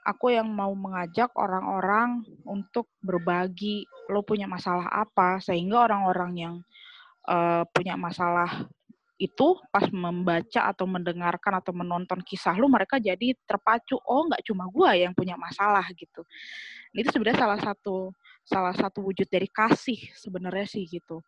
aku 0.00 0.32
yang 0.32 0.48
mau 0.48 0.72
mengajak 0.72 1.28
orang-orang 1.36 2.24
untuk 2.48 2.88
berbagi 3.04 3.84
lo 4.08 4.24
punya 4.24 4.48
masalah 4.48 4.88
apa? 4.88 5.36
Sehingga 5.44 5.84
orang-orang 5.84 6.32
yang 6.40 6.54
uh, 7.28 7.68
punya 7.68 8.00
masalah 8.00 8.48
itu 9.20 9.48
pas 9.68 9.84
membaca 9.92 10.72
atau 10.72 10.88
mendengarkan 10.88 11.60
atau 11.60 11.76
menonton 11.76 12.24
kisah 12.24 12.56
lu 12.56 12.72
mereka 12.72 12.96
jadi 12.96 13.36
terpacu 13.44 14.00
oh 14.08 14.24
nggak 14.32 14.40
cuma 14.48 14.64
gua 14.72 14.96
yang 14.96 15.12
punya 15.12 15.36
masalah 15.36 15.84
gitu. 15.92 16.24
Itu 16.96 17.12
sebenarnya 17.12 17.44
salah 17.44 17.60
satu 17.60 18.16
salah 18.48 18.72
satu 18.72 19.04
wujud 19.04 19.28
dari 19.28 19.44
kasih 19.52 20.00
sebenarnya 20.16 20.64
sih 20.64 20.88
gitu. 20.88 21.20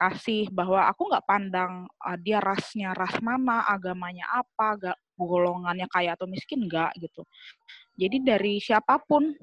Kasih 0.00 0.48
bahwa 0.48 0.88
aku 0.88 1.12
nggak 1.12 1.26
pandang 1.28 1.84
uh, 1.84 2.16
dia 2.16 2.40
rasnya 2.40 2.96
ras 2.96 3.20
mana 3.20 3.68
agamanya 3.68 4.24
apa 4.32 4.66
gak 4.80 4.98
golongannya 5.14 5.86
kaya 5.92 6.16
atau 6.16 6.24
miskin 6.24 6.64
nggak 6.64 6.96
gitu. 6.96 7.28
Jadi 8.00 8.24
dari 8.24 8.56
siapa 8.56 8.98
pun 9.04 9.36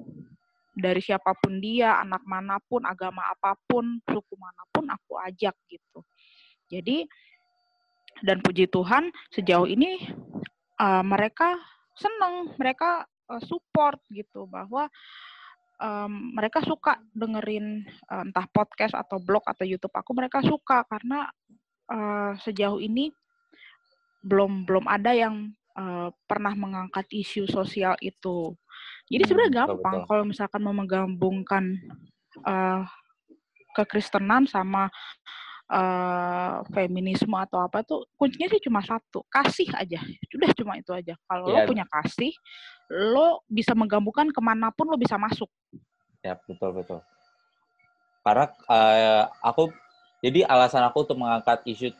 dari 0.74 0.98
siapa 0.98 1.38
pun 1.38 1.62
dia 1.62 2.02
anak 2.02 2.26
mana 2.26 2.58
pun 2.58 2.82
agama 2.82 3.30
apa 3.30 3.54
pun 3.70 4.02
suku 4.02 4.34
mana 4.34 4.66
pun 4.74 4.90
aku 4.90 5.22
ajak 5.22 5.54
gitu. 5.70 6.02
Jadi 6.66 7.06
dan 8.22 8.38
puji 8.40 8.70
Tuhan 8.70 9.10
sejauh 9.34 9.66
ini 9.66 9.98
uh, 10.78 11.02
mereka 11.02 11.58
seneng, 11.98 12.54
mereka 12.56 13.04
uh, 13.28 13.42
support 13.42 13.98
gitu 14.08 14.46
bahwa 14.48 14.88
um, 15.82 16.32
mereka 16.38 16.62
suka 16.62 16.98
dengerin 17.12 17.84
uh, 18.08 18.22
entah 18.24 18.46
podcast 18.50 18.94
atau 18.94 19.18
blog 19.18 19.42
atau 19.44 19.66
YouTube 19.66 19.92
aku 19.92 20.14
mereka 20.14 20.40
suka 20.40 20.86
karena 20.86 21.28
uh, 21.90 22.32
sejauh 22.38 22.78
ini 22.78 23.10
belum 24.22 24.64
belum 24.64 24.86
ada 24.86 25.10
yang 25.10 25.50
uh, 25.74 26.14
pernah 26.30 26.54
mengangkat 26.54 27.10
isu 27.10 27.50
sosial 27.50 27.98
itu. 27.98 28.54
Jadi 29.10 29.22
sebenarnya 29.26 29.50
hmm, 29.50 29.60
gampang 29.66 29.96
kalau 30.06 30.24
misalkan 30.24 30.62
mau 30.62 30.72
menggabungkan 30.72 31.74
uh, 32.46 32.86
kekristenan 33.74 34.46
sama 34.46 34.88
uh, 35.70 36.64
feminisme 36.72 37.32
atau 37.38 37.62
apa 37.62 37.86
tuh 37.86 38.08
kuncinya 38.18 38.48
sih 38.50 38.62
cuma 38.62 38.82
satu 38.82 39.22
kasih 39.30 39.68
aja. 39.76 40.00
Sudah 40.32 40.50
cuma 40.56 40.78
itu 40.78 40.90
aja. 40.90 41.14
Kalau 41.28 41.50
yeah. 41.50 41.54
lo 41.54 41.58
iya. 41.62 41.68
punya 41.68 41.84
kasih 41.86 42.32
lo 42.92 43.40
bisa 43.48 43.72
menggabungkan 43.72 44.28
ke 44.28 44.40
mana 44.42 44.74
pun 44.74 44.90
lo 44.90 44.98
bisa 44.98 45.16
masuk. 45.16 45.48
Ya 46.22 46.38
betul 46.46 46.70
betul. 46.74 47.00
Karena 48.22 48.46
uh, 48.70 49.24
aku 49.42 49.74
jadi 50.22 50.46
alasan 50.46 50.86
aku 50.86 51.02
untuk 51.02 51.18
mengangkat 51.18 51.66
isu 51.66 51.90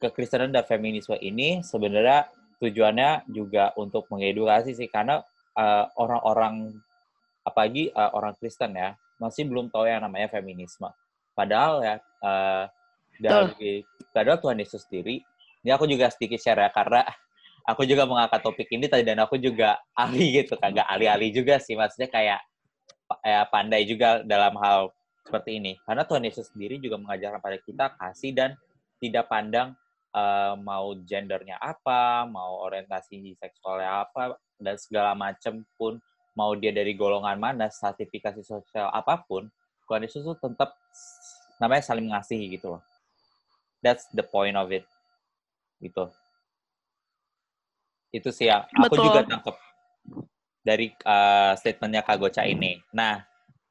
kekristenan 0.00 0.54
dan 0.54 0.64
feminisme 0.64 1.18
ini 1.20 1.60
sebenarnya 1.60 2.30
tujuannya 2.62 3.28
juga 3.28 3.76
untuk 3.76 4.08
mengedukasi 4.08 4.72
sih. 4.72 4.88
Karena 4.88 5.20
uh, 5.58 5.84
orang-orang 6.00 6.72
apalagi 7.44 7.92
uh, 7.92 8.12
orang 8.16 8.32
Kristen 8.36 8.76
ya 8.76 8.96
masih 9.20 9.44
belum 9.44 9.68
tahu 9.68 9.84
yang 9.90 10.00
namanya 10.00 10.32
feminisme. 10.32 10.88
Padahal 11.36 11.84
ya 11.84 11.94
uh, 12.24 12.64
dari 13.18 13.82
padahal 14.14 14.38
Tuhan 14.38 14.58
Yesus 14.62 14.86
sendiri 14.86 15.22
ini 15.66 15.70
aku 15.74 15.90
juga 15.90 16.08
sedikit 16.08 16.38
share 16.38 16.64
ya 16.64 16.70
karena 16.70 17.02
aku 17.68 17.84
juga 17.84 18.08
mengangkat 18.08 18.40
topik 18.40 18.68
ini 18.72 18.88
tadi 18.88 19.04
dan 19.04 19.20
aku 19.20 19.36
juga 19.36 19.76
ahli 19.92 20.40
gitu 20.40 20.56
kan. 20.56 20.72
Nggak 20.72 20.88
ahli-ahli 20.88 21.28
juga 21.34 21.60
sih 21.60 21.76
maksudnya 21.76 22.08
kayak 22.08 22.40
ya, 23.20 23.44
pandai 23.52 23.84
juga 23.84 24.24
dalam 24.24 24.56
hal 24.62 24.88
seperti 25.28 25.60
ini. 25.60 25.76
Karena 25.84 26.08
Tuhan 26.08 26.24
Yesus 26.24 26.48
sendiri 26.56 26.80
juga 26.80 26.96
mengajarkan 26.96 27.40
pada 27.44 27.58
kita 27.60 27.84
kasih 28.00 28.32
dan 28.32 28.50
tidak 28.96 29.28
pandang 29.28 29.76
uh, 30.16 30.56
mau 30.56 30.96
gendernya 31.04 31.60
apa 31.60 32.24
mau 32.26 32.64
orientasi 32.66 33.36
seksualnya 33.38 34.08
apa 34.08 34.40
dan 34.58 34.74
segala 34.80 35.12
macam 35.14 35.62
pun 35.76 36.00
mau 36.34 36.54
dia 36.56 36.74
dari 36.74 36.96
golongan 36.96 37.38
mana 37.38 37.70
sertifikasi 37.70 38.42
sosial 38.42 38.90
apa 38.90 39.22
pun 39.22 39.46
Tuhan 39.86 40.02
Yesus 40.02 40.26
tuh 40.26 40.38
tetap 40.40 40.74
namanya 41.62 41.82
saling 41.82 42.10
mengasihi 42.10 42.58
gitu 42.58 42.74
loh 42.74 42.82
that's 43.84 44.06
the 44.14 44.24
point 44.24 44.56
of 44.58 44.68
it 44.70 44.84
gitu 45.78 46.10
itu 48.08 48.28
sih 48.32 48.48
yang 48.48 48.64
aku 48.72 48.96
Betul. 48.96 49.04
juga 49.04 49.20
tangkap 49.28 49.56
dari 50.64 50.92
uh, 51.04 51.52
statementnya 51.56 52.04
Kak 52.04 52.16
Goca 52.20 52.42
ini. 52.44 52.76
Nah, 52.92 53.20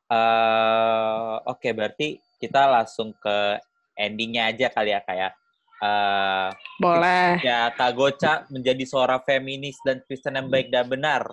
uh, 0.09 1.41
oke 1.45 1.61
okay, 1.61 1.71
berarti 1.73 2.07
kita 2.41 2.69
langsung 2.69 3.13
ke 3.17 3.61
endingnya 3.97 4.49
aja 4.53 4.69
kali 4.69 4.93
ya 4.93 5.01
kayak. 5.05 5.33
Uh, 5.77 6.49
Boleh. 6.81 7.37
Ya 7.45 7.69
Kak 7.73 7.93
Goca 7.93 8.45
menjadi 8.49 8.81
seorang 8.85 9.21
feminis 9.21 9.77
dan 9.85 10.01
Kristen 10.05 10.37
yang 10.37 10.49
baik 10.49 10.73
dan 10.73 10.89
benar. 10.89 11.29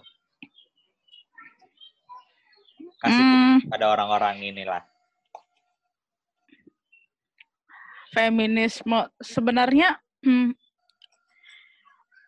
Kasih 3.01 3.21
hmm. 3.21 3.69
pada 3.69 3.89
orang-orang 3.93 4.45
inilah. 4.45 4.85
Feminisme 8.15 9.11
sebenarnya 9.19 9.99
hmm, 10.23 10.55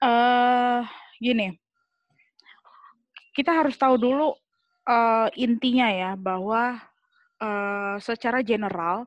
uh, 0.02 0.82
gini 1.22 1.54
kita 3.32 3.54
harus 3.54 3.78
tahu 3.78 3.94
dulu 3.94 4.34
uh, 4.90 5.28
intinya 5.38 5.86
ya 5.92 6.10
bahwa 6.18 6.82
uh, 7.38 7.96
secara 8.02 8.42
general 8.42 9.06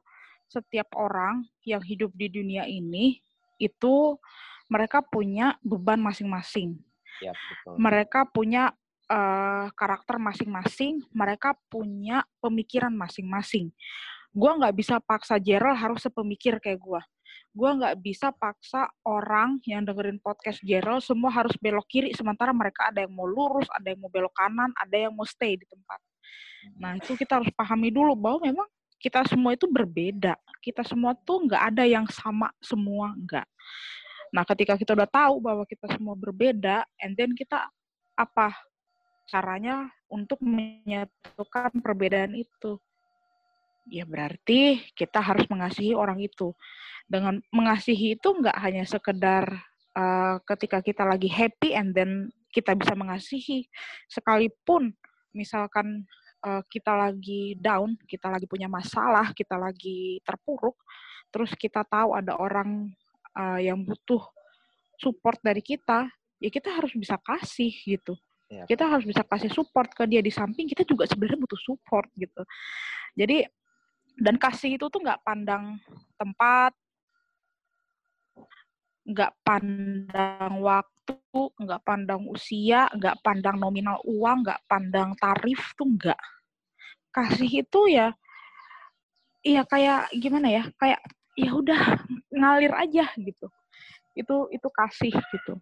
setiap 0.50 0.90
orang 0.98 1.46
yang 1.68 1.82
hidup 1.82 2.10
di 2.18 2.32
dunia 2.32 2.66
ini 2.66 3.22
itu 3.62 4.18
mereka 4.70 5.02
punya 5.02 5.58
beban 5.66 5.98
masing-masing. 5.98 6.78
Ya, 7.20 7.34
Mereka 7.66 8.30
punya 8.32 8.72
uh, 9.10 9.68
karakter 9.74 10.22
masing-masing, 10.22 11.04
mereka 11.12 11.58
punya 11.68 12.24
pemikiran 12.40 12.94
masing-masing 12.94 13.74
gue 14.30 14.52
nggak 14.62 14.76
bisa 14.78 15.02
paksa 15.02 15.42
Gerald 15.42 15.78
harus 15.78 16.06
sepemikir 16.06 16.62
kayak 16.62 16.80
gue 16.82 17.02
gue 17.50 17.70
nggak 17.82 17.98
bisa 18.06 18.30
paksa 18.30 18.86
orang 19.02 19.58
yang 19.66 19.82
dengerin 19.82 20.22
podcast 20.22 20.62
Gerald 20.62 21.02
semua 21.02 21.34
harus 21.34 21.58
belok 21.58 21.86
kiri 21.90 22.14
sementara 22.14 22.54
mereka 22.54 22.94
ada 22.94 23.02
yang 23.02 23.14
mau 23.14 23.26
lurus 23.26 23.66
ada 23.74 23.90
yang 23.90 24.00
mau 24.00 24.12
belok 24.14 24.34
kanan 24.38 24.70
ada 24.78 24.96
yang 24.96 25.14
mau 25.18 25.26
stay 25.26 25.58
di 25.58 25.66
tempat. 25.66 26.00
Nah 26.78 27.00
itu 27.00 27.16
kita 27.16 27.42
harus 27.42 27.52
pahami 27.56 27.90
dulu 27.90 28.14
bahwa 28.14 28.46
memang 28.46 28.68
kita 29.00 29.24
semua 29.26 29.56
itu 29.56 29.66
berbeda. 29.66 30.36
Kita 30.60 30.84
semua 30.84 31.16
tuh 31.16 31.48
nggak 31.48 31.64
ada 31.74 31.84
yang 31.88 32.06
sama 32.12 32.52
semua 32.60 33.16
nggak. 33.16 33.48
Nah 34.36 34.44
ketika 34.46 34.78
kita 34.78 34.92
udah 34.94 35.10
tahu 35.10 35.36
bahwa 35.42 35.64
kita 35.66 35.88
semua 35.96 36.14
berbeda 36.14 36.86
and 37.02 37.16
then 37.16 37.32
kita 37.34 37.66
apa 38.14 38.54
caranya 39.30 39.88
untuk 40.12 40.42
menyatukan 40.42 41.80
perbedaan 41.80 42.36
itu 42.36 42.78
ya 43.90 44.06
berarti 44.06 44.86
kita 44.94 45.20
harus 45.20 45.50
mengasihi 45.50 45.98
orang 45.98 46.22
itu. 46.22 46.54
Dengan 47.10 47.42
mengasihi 47.50 48.16
itu 48.16 48.30
nggak 48.30 48.58
hanya 48.62 48.86
sekedar 48.86 49.50
uh, 49.98 50.38
ketika 50.46 50.80
kita 50.86 51.04
lagi 51.04 51.28
happy 51.28 51.74
and 51.74 51.98
then 51.98 52.30
kita 52.54 52.74
bisa 52.74 52.94
mengasihi, 52.94 53.66
sekalipun 54.10 54.94
misalkan 55.34 56.06
uh, 56.46 56.62
kita 56.70 56.94
lagi 56.94 57.58
down, 57.58 57.98
kita 58.10 58.30
lagi 58.30 58.46
punya 58.50 58.66
masalah, 58.66 59.34
kita 59.34 59.58
lagi 59.58 60.22
terpuruk, 60.26 60.78
terus 61.30 61.54
kita 61.54 61.86
tahu 61.86 62.18
ada 62.18 62.38
orang 62.38 62.90
uh, 63.38 63.60
yang 63.62 63.82
butuh 63.86 64.22
support 64.98 65.38
dari 65.42 65.62
kita, 65.62 66.10
ya 66.42 66.50
kita 66.50 66.74
harus 66.74 66.94
bisa 66.98 67.16
kasih 67.22 67.72
gitu. 67.86 68.18
Ya. 68.50 68.66
Kita 68.66 68.90
harus 68.90 69.06
bisa 69.06 69.22
kasih 69.22 69.54
support 69.54 69.94
ke 69.94 70.10
dia 70.10 70.26
di 70.26 70.34
samping 70.34 70.66
kita 70.66 70.82
juga 70.82 71.06
sebenarnya 71.06 71.38
butuh 71.38 71.62
support 71.62 72.10
gitu. 72.18 72.42
Jadi 73.14 73.46
dan 74.20 74.36
kasih 74.36 74.76
itu 74.76 74.86
tuh 74.92 75.00
nggak 75.00 75.24
pandang 75.24 75.80
tempat 76.20 76.76
nggak 79.10 79.34
pandang 79.42 80.54
waktu 80.62 81.42
nggak 81.58 81.82
pandang 81.82 82.22
usia 82.30 82.86
nggak 82.94 83.18
pandang 83.26 83.58
nominal 83.58 83.98
uang 84.06 84.46
nggak 84.46 84.62
pandang 84.70 85.16
tarif 85.18 85.74
tuh 85.74 85.88
nggak. 85.88 86.20
Kasih 87.10 87.66
itu 87.66 87.82
ya 87.90 88.14
iya 89.42 89.64
kayak 89.64 90.12
gimana 90.20 90.52
ya 90.52 90.64
kayak 90.78 91.02
ya 91.34 91.52
udah 91.56 91.82
ngalir 92.30 92.76
aja 92.76 93.08
gitu. 93.18 93.48
Itu 94.14 94.52
itu 94.52 94.68
kasih 94.68 95.16
gitu. 95.16 95.58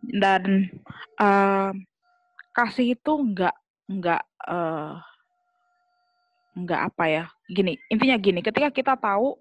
Dan 0.00 0.70
uh, 1.18 1.74
kasih 2.56 2.94
itu 2.96 3.12
nggak 3.12 3.56
nggak 3.90 4.22
uh, 4.48 4.96
nggak 6.56 6.80
apa 6.92 7.04
ya. 7.08 7.24
Gini 7.48 7.76
intinya 7.88 8.16
gini 8.20 8.40
ketika 8.44 8.68
kita 8.72 8.94
tahu 8.96 9.36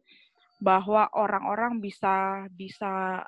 bahwa 0.62 1.10
orang-orang 1.18 1.82
bisa 1.82 2.46
bisa 2.54 3.26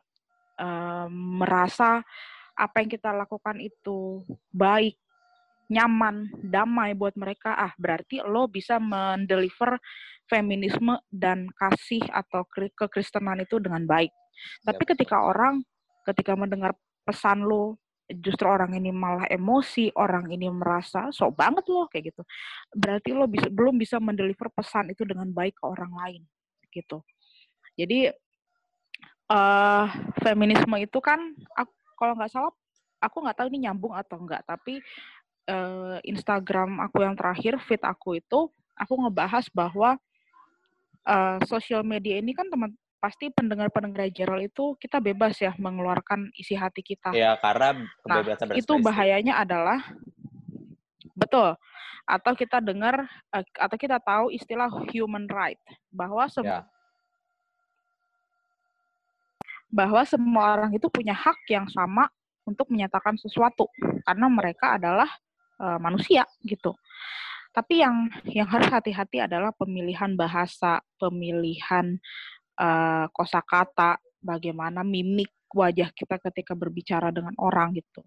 uh, 0.62 1.08
merasa 1.10 2.06
apa 2.54 2.86
yang 2.86 2.90
kita 2.94 3.10
lakukan 3.10 3.58
itu 3.58 4.22
baik 4.54 4.94
nyaman 5.74 6.30
damai 6.46 6.94
buat 6.94 7.18
mereka 7.18 7.58
ah 7.58 7.74
berarti 7.82 8.22
lo 8.22 8.46
bisa 8.46 8.78
mendeliver 8.78 9.82
feminisme 10.30 11.02
dan 11.10 11.50
kasih 11.58 12.04
atau 12.14 12.46
kekristenan 12.78 13.42
itu 13.42 13.58
dengan 13.58 13.84
baik. 13.90 14.14
Tapi 14.62 14.84
ketika 14.86 15.26
orang 15.26 15.66
ketika 16.06 16.38
mendengar 16.38 16.78
pesan 17.04 17.44
lo 17.44 17.82
justru 18.12 18.48
orang 18.50 18.76
ini 18.76 18.92
malah 18.92 19.28
emosi, 19.32 19.94
orang 19.96 20.28
ini 20.28 20.52
merasa 20.52 21.08
sok 21.14 21.40
banget 21.40 21.66
loh 21.72 21.88
kayak 21.88 22.12
gitu. 22.12 22.22
Berarti 22.76 23.10
lo 23.16 23.26
bisa 23.32 23.48
belum 23.48 23.76
bisa 23.80 23.98
mendeliver 24.04 24.52
pesan 24.52 24.92
itu 24.92 25.08
dengan 25.08 25.32
baik 25.32 25.56
ke 25.60 25.64
orang 25.64 25.94
lain 25.96 26.22
gitu. 26.74 27.00
Jadi 27.80 28.12
uh, 29.32 29.86
feminisme 30.20 30.76
itu 30.78 31.00
kan 31.00 31.20
aku, 31.56 31.74
kalau 31.96 32.14
nggak 32.20 32.32
salah 32.32 32.54
aku 33.00 33.18
nggak 33.24 33.38
tahu 33.40 33.48
ini 33.52 33.68
nyambung 33.68 33.96
atau 33.96 34.20
enggak, 34.20 34.44
tapi 34.48 34.80
uh, 35.52 36.00
Instagram 36.04 36.80
aku 36.84 37.04
yang 37.04 37.16
terakhir 37.16 37.60
feed 37.64 37.84
aku 37.84 38.20
itu 38.20 38.52
aku 38.74 38.94
ngebahas 39.00 39.46
bahwa 39.52 40.00
uh, 41.08 41.38
sosial 41.48 41.84
media 41.84 42.20
ini 42.20 42.32
kan 42.32 42.48
teman 42.48 42.72
pasti 43.04 43.28
pendengar-pendengar 43.36 44.08
Gerald 44.16 44.48
itu 44.48 44.80
kita 44.80 45.04
bebas 45.04 45.36
ya 45.36 45.52
mengeluarkan 45.60 46.32
isi 46.40 46.56
hati 46.56 46.80
kita. 46.80 47.12
Ya, 47.12 47.36
karena 47.36 47.84
nah, 48.08 48.24
itu 48.56 48.80
bahayanya 48.80 49.44
adalah 49.44 49.84
betul. 51.12 51.60
Atau 52.08 52.32
kita 52.40 52.64
dengar 52.64 53.04
eh, 53.36 53.44
atau 53.60 53.76
kita 53.76 54.00
tahu 54.00 54.32
istilah 54.32 54.72
human 54.96 55.28
right 55.28 55.60
bahwa 55.92 56.32
semua 56.32 56.64
ya. 56.64 56.72
bahwa 59.68 60.02
semua 60.08 60.44
orang 60.56 60.72
itu 60.72 60.88
punya 60.88 61.12
hak 61.12 61.44
yang 61.52 61.68
sama 61.68 62.08
untuk 62.48 62.72
menyatakan 62.72 63.20
sesuatu 63.20 63.68
karena 64.08 64.28
mereka 64.32 64.80
adalah 64.80 65.12
uh, 65.60 65.76
manusia 65.76 66.24
gitu. 66.48 66.72
Tapi 67.54 67.86
yang 67.86 68.10
yang 68.32 68.50
harus 68.50 68.66
hati-hati 68.72 69.22
adalah 69.22 69.54
pemilihan 69.54 70.18
bahasa, 70.18 70.82
pemilihan 70.98 72.02
uh, 72.60 73.06
kosakata, 73.12 73.98
bagaimana 74.24 74.82
mimik 74.82 75.32
wajah 75.54 75.94
kita 75.94 76.18
ketika 76.18 76.58
berbicara 76.58 77.14
dengan 77.14 77.38
orang 77.38 77.78
gitu. 77.78 78.02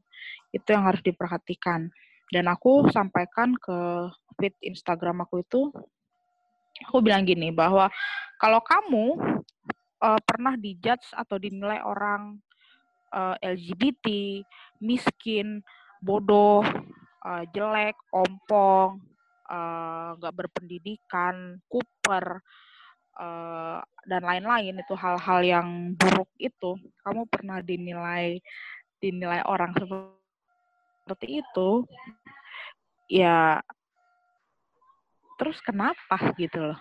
Itu 0.50 0.74
yang 0.74 0.88
harus 0.88 1.00
diperhatikan. 1.04 1.86
Dan 2.26 2.50
aku 2.50 2.90
sampaikan 2.90 3.54
ke 3.54 4.10
feed 4.34 4.54
Instagram 4.66 5.22
aku 5.22 5.46
itu, 5.46 5.70
aku 6.82 6.98
bilang 6.98 7.22
gini 7.22 7.54
bahwa 7.54 7.86
kalau 8.42 8.58
kamu 8.60 9.06
uh, 10.02 10.20
pernah 10.26 10.58
dijudge 10.58 11.06
atau 11.14 11.38
dinilai 11.38 11.78
orang 11.86 12.42
uh, 13.14 13.38
LGBT, 13.38 14.42
miskin, 14.82 15.62
bodoh, 16.02 16.66
uh, 17.22 17.44
jelek, 17.54 17.94
ompong, 18.10 18.98
nggak 20.18 20.34
uh, 20.34 20.38
berpendidikan, 20.38 21.62
kuper, 21.70 22.42
uh, 23.20 23.80
dan 24.06 24.22
lain-lain 24.22 24.80
itu 24.80 24.94
hal-hal 24.94 25.40
yang 25.42 25.68
buruk 25.98 26.30
itu 26.38 26.78
kamu 27.02 27.26
pernah 27.28 27.58
dinilai 27.60 28.40
dinilai 29.02 29.44
orang 29.44 29.74
seperti 29.76 31.42
itu 31.44 31.84
ya 33.06 33.60
terus 35.36 35.60
kenapa 35.60 36.16
gitu 36.40 36.72
loh 36.72 36.80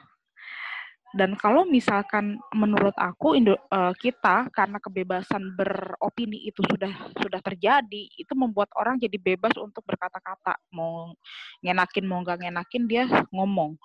dan 1.16 1.32
kalau 1.40 1.64
misalkan 1.64 2.36
menurut 2.52 2.92
aku 3.00 3.40
Indo, 3.40 3.56
uh, 3.72 3.96
kita 3.96 4.52
karena 4.52 4.84
kebebasan 4.84 5.56
beropini 5.56 6.44
itu 6.44 6.60
sudah 6.68 6.92
sudah 7.16 7.40
terjadi, 7.40 8.04
itu 8.20 8.34
membuat 8.36 8.68
orang 8.76 9.00
jadi 9.00 9.16
bebas 9.16 9.56
untuk 9.56 9.88
berkata-kata, 9.88 10.60
mau 10.76 11.16
ngenakin 11.64 12.04
mau 12.04 12.20
nggak 12.20 12.44
ngenakin 12.44 12.84
dia 12.84 13.08
ngomong. 13.32 13.80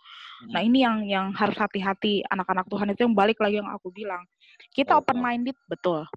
Nah 0.51 0.59
hmm. 0.59 0.69
ini 0.75 0.79
yang 0.83 0.97
yang 1.07 1.27
harus 1.31 1.55
hati-hati 1.55 2.27
anak-anak 2.27 2.67
Tuhan 2.67 2.91
itu 2.99 3.07
yang 3.07 3.15
balik 3.15 3.39
lagi 3.39 3.63
yang 3.63 3.71
aku 3.71 3.95
bilang. 3.95 4.27
Kita 4.75 4.99
open 4.99 5.23
minded 5.23 5.55
betul, 5.71 6.11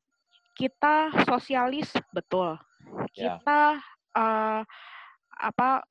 kita 0.58 1.14
sosialis 1.30 1.94
betul, 2.10 2.58
ya. 3.14 3.38
kita 3.38 3.62
uh, 4.18 4.66
apa 5.30 5.86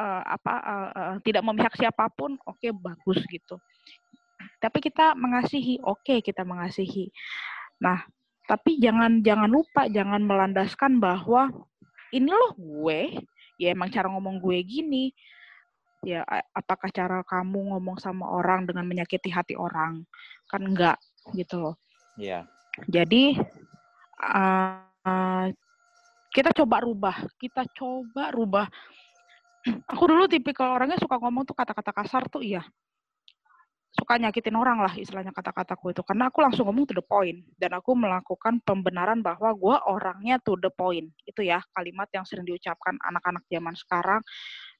uh, 0.00 0.22
apa 0.24 0.54
uh, 0.64 0.90
uh, 0.96 1.14
tidak 1.20 1.44
memihak 1.44 1.76
siapa 1.76 2.08
pun, 2.08 2.40
oke 2.48 2.56
okay, 2.56 2.72
bagus 2.72 3.20
gitu 3.28 3.60
tapi 4.62 4.78
kita 4.78 5.18
mengasihi. 5.18 5.82
Oke 5.82 6.14
okay, 6.14 6.18
kita 6.22 6.46
mengasihi. 6.46 7.10
Nah 7.82 8.06
tapi 8.46 8.78
jangan 8.78 9.18
jangan 9.26 9.50
lupa 9.50 9.90
jangan 9.90 10.22
melandaskan 10.22 11.02
bahwa 11.02 11.50
ini 12.14 12.30
loh 12.30 12.54
gue. 12.54 13.18
Ya 13.58 13.74
emang 13.74 13.90
cara 13.90 14.06
ngomong 14.06 14.38
gue 14.38 14.62
gini. 14.62 15.10
Ya 16.06 16.22
apakah 16.54 16.94
cara 16.94 17.26
kamu 17.26 17.74
ngomong 17.74 17.98
sama 17.98 18.30
orang 18.30 18.70
dengan 18.70 18.86
menyakiti 18.86 19.34
hati 19.34 19.58
orang? 19.58 20.06
Kan 20.46 20.62
enggak 20.62 21.02
gitu 21.34 21.58
loh. 21.58 21.74
Iya. 22.14 22.46
Yeah. 22.46 22.88
jadi 22.88 23.24
uh, 24.22 25.46
kita 26.30 26.54
coba 26.54 26.86
rubah. 26.86 27.16
Kita 27.34 27.66
coba 27.74 28.30
rubah. 28.30 28.66
Aku 29.90 30.06
dulu 30.06 30.30
tipikal 30.30 30.74
orangnya 30.74 31.02
suka 31.02 31.18
ngomong 31.18 31.46
tuh 31.46 31.54
kata-kata 31.58 31.90
kasar 31.94 32.26
tuh 32.30 32.42
iya 32.42 32.62
suka 33.92 34.16
nyakitin 34.16 34.56
orang 34.56 34.80
lah 34.80 34.92
istilahnya 34.96 35.36
kata-kataku 35.36 35.92
itu. 35.92 36.00
Karena 36.00 36.32
aku 36.32 36.40
langsung 36.40 36.64
ngomong 36.64 36.88
to 36.88 36.96
the 36.96 37.04
point. 37.04 37.44
Dan 37.60 37.76
aku 37.76 37.92
melakukan 37.92 38.64
pembenaran 38.64 39.20
bahwa 39.20 39.52
gue 39.52 39.76
orangnya 39.84 40.40
to 40.40 40.56
the 40.58 40.72
point. 40.72 41.12
Itu 41.28 41.44
ya 41.44 41.60
kalimat 41.76 42.08
yang 42.16 42.24
sering 42.24 42.48
diucapkan 42.48 42.96
anak-anak 43.04 43.44
zaman 43.52 43.76
sekarang 43.76 44.20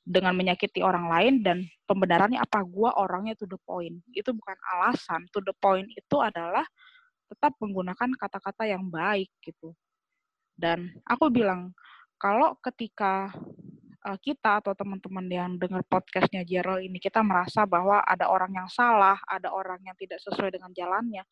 dengan 0.03 0.35
menyakiti 0.35 0.81
orang 0.81 1.07
lain 1.13 1.35
dan 1.45 1.59
pembenarannya 1.85 2.41
apa? 2.41 2.65
Gue 2.65 2.89
orangnya 2.89 3.37
to 3.37 3.45
the 3.45 3.61
point. 3.69 4.01
Itu 4.17 4.33
bukan 4.33 4.57
alasan. 4.77 5.29
To 5.37 5.45
the 5.45 5.53
point 5.61 5.87
itu 5.93 6.17
adalah 6.19 6.65
tetap 7.29 7.53
menggunakan 7.61 8.17
kata-kata 8.17 8.65
yang 8.65 8.89
baik 8.89 9.29
gitu. 9.45 9.77
Dan 10.57 10.89
aku 11.05 11.29
bilang 11.29 11.77
kalau 12.17 12.57
ketika 12.61 13.33
uh, 14.07 14.19
kita 14.19 14.63
atau 14.63 14.75
teman-teman 14.75 15.27
yang 15.31 15.51
dengar 15.57 15.83
podcastnya 15.87 16.43
Jero 16.43 16.79
ini 16.79 16.99
kita 16.99 17.23
merasa 17.23 17.63
bahwa 17.65 18.03
ada 18.03 18.29
orang 18.29 18.53
yang 18.55 18.69
salah, 18.69 19.19
ada 19.27 19.55
orang 19.55 19.79
yang 19.87 19.97
tidak 19.99 20.19
sesuai 20.23 20.55
dengan 20.59 20.71
jalannya, 20.75 21.23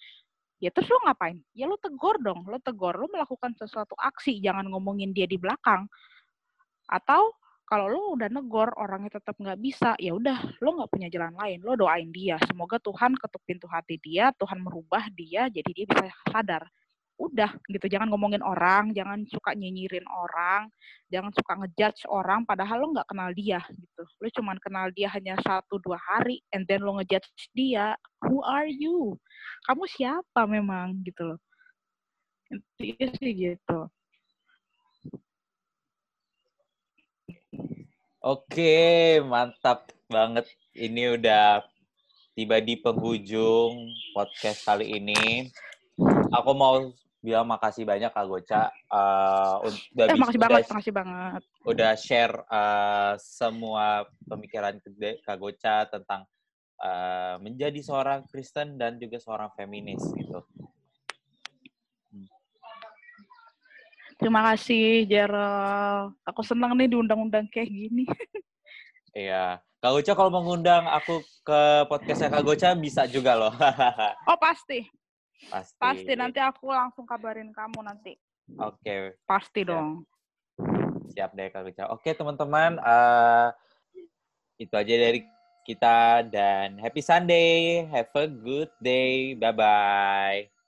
ya 0.62 0.70
terus 0.70 0.88
lo 0.90 1.02
ngapain? 1.06 1.38
Ya 1.54 1.66
lo 1.66 1.76
tegur 1.76 2.18
dong, 2.22 2.46
lo 2.46 2.58
tegur, 2.62 2.94
lo 2.96 3.06
melakukan 3.10 3.54
sesuatu 3.58 3.94
aksi, 3.98 4.38
jangan 4.38 4.66
ngomongin 4.70 5.10
dia 5.10 5.26
di 5.26 5.36
belakang. 5.36 5.90
Atau 6.90 7.34
kalau 7.66 7.86
lo 7.86 8.18
udah 8.18 8.26
negor 8.30 8.74
orangnya 8.74 9.22
tetap 9.22 9.38
nggak 9.38 9.58
bisa, 9.62 9.94
ya 9.98 10.14
udah 10.14 10.58
lo 10.58 10.68
nggak 10.82 10.90
punya 10.90 11.08
jalan 11.10 11.34
lain, 11.38 11.58
lo 11.62 11.78
doain 11.78 12.10
dia. 12.10 12.34
Semoga 12.46 12.82
Tuhan 12.82 13.14
ketuk 13.14 13.42
pintu 13.46 13.66
hati 13.70 13.98
dia, 14.02 14.34
Tuhan 14.34 14.58
merubah 14.58 15.06
dia, 15.14 15.46
jadi 15.46 15.70
dia 15.70 15.86
bisa 15.86 16.10
sadar 16.30 16.66
udah 17.20 17.52
gitu 17.68 17.84
jangan 17.84 18.08
ngomongin 18.08 18.40
orang 18.40 18.96
jangan 18.96 19.20
suka 19.28 19.52
nyinyirin 19.52 20.08
orang 20.08 20.72
jangan 21.12 21.34
suka 21.34 21.52
ngejudge 21.60 22.08
orang 22.08 22.46
padahal 22.46 22.80
lo 22.80 22.94
nggak 22.94 23.08
kenal 23.10 23.28
dia 23.34 23.60
gitu. 23.66 24.02
Lo 24.22 24.26
cuman 24.30 24.56
kenal 24.62 24.88
dia 24.94 25.10
hanya 25.10 25.34
satu 25.42 25.82
dua 25.82 25.98
hari 25.98 26.40
and 26.54 26.64
then 26.70 26.80
lo 26.86 26.96
ngejudge 26.96 27.50
dia. 27.52 27.98
Who 28.24 28.40
are 28.46 28.70
you? 28.70 29.18
Kamu 29.66 29.84
siapa 29.90 30.46
memang? 30.46 31.02
Gitu 31.02 31.34
loh. 31.34 31.38
Intinya 32.48 33.06
sih 33.18 33.32
gitu. 33.34 33.78
Oke, 38.20 39.18
mantap 39.26 39.90
banget. 40.06 40.46
Ini 40.76 41.18
udah 41.18 41.64
tiba 42.38 42.62
di 42.62 42.78
penghujung 42.78 43.90
podcast 44.14 44.62
kali 44.62 45.00
ini. 45.00 45.48
Aku 46.30 46.52
mau 46.52 46.92
bilang 47.20 47.44
makasih 47.44 47.84
banyak 47.84 48.08
Kak 48.08 48.26
Goca 48.26 48.72
uh, 48.88 49.60
udah 49.92 50.04
eh, 50.08 50.16
makasih 50.16 50.40
udah, 50.40 50.48
banget, 50.48 50.64
makasih 50.72 50.94
banget. 50.96 51.42
Udah 51.68 51.92
share 51.92 52.34
uh, 52.48 53.12
semua 53.20 54.08
pemikiran 54.24 54.80
Kak 55.20 55.36
Goca 55.36 55.84
tentang 55.92 56.24
uh, 56.80 57.36
menjadi 57.44 57.76
seorang 57.84 58.24
Kristen 58.24 58.80
dan 58.80 58.96
juga 58.96 59.20
seorang 59.20 59.52
feminis 59.52 60.00
gitu. 60.16 60.40
Terima 64.20 64.44
kasih 64.52 65.08
Gerald. 65.08 66.12
Aku 66.28 66.44
senang 66.44 66.76
nih 66.76 66.92
diundang-undang 66.92 67.48
kayak 67.48 67.68
gini. 67.68 68.04
Iya. 69.10 69.58
Kak 69.82 69.90
Goca 69.90 70.12
kalau 70.14 70.30
mengundang 70.30 70.86
aku 70.86 71.18
ke 71.42 71.60
podcastnya 71.90 72.30
Kak 72.30 72.46
Goca 72.46 72.78
bisa 72.78 73.10
juga 73.10 73.34
loh. 73.34 73.50
oh 74.30 74.38
pasti. 74.38 74.86
Pasti. 75.48 75.80
Pasti 75.80 76.12
nanti 76.12 76.38
aku 76.42 76.68
langsung 76.68 77.08
kabarin 77.08 77.54
kamu 77.54 77.80
nanti. 77.80 78.18
Oke. 78.60 78.76
Okay. 78.82 78.98
Pasti 79.24 79.64
Siap. 79.64 79.70
dong. 79.70 79.88
Siap 81.16 81.30
deh 81.32 81.48
kalau 81.48 81.64
bicara. 81.66 81.88
Oke 81.90 82.12
teman-teman, 82.12 82.78
uh, 82.82 83.50
itu 84.60 84.74
aja 84.76 84.94
dari 84.94 85.24
kita 85.64 86.28
dan 86.28 86.76
happy 86.76 87.00
Sunday. 87.00 87.86
Have 87.88 88.12
a 88.14 88.26
good 88.28 88.70
day. 88.82 89.32
Bye 89.38 89.54
bye. 89.56 90.59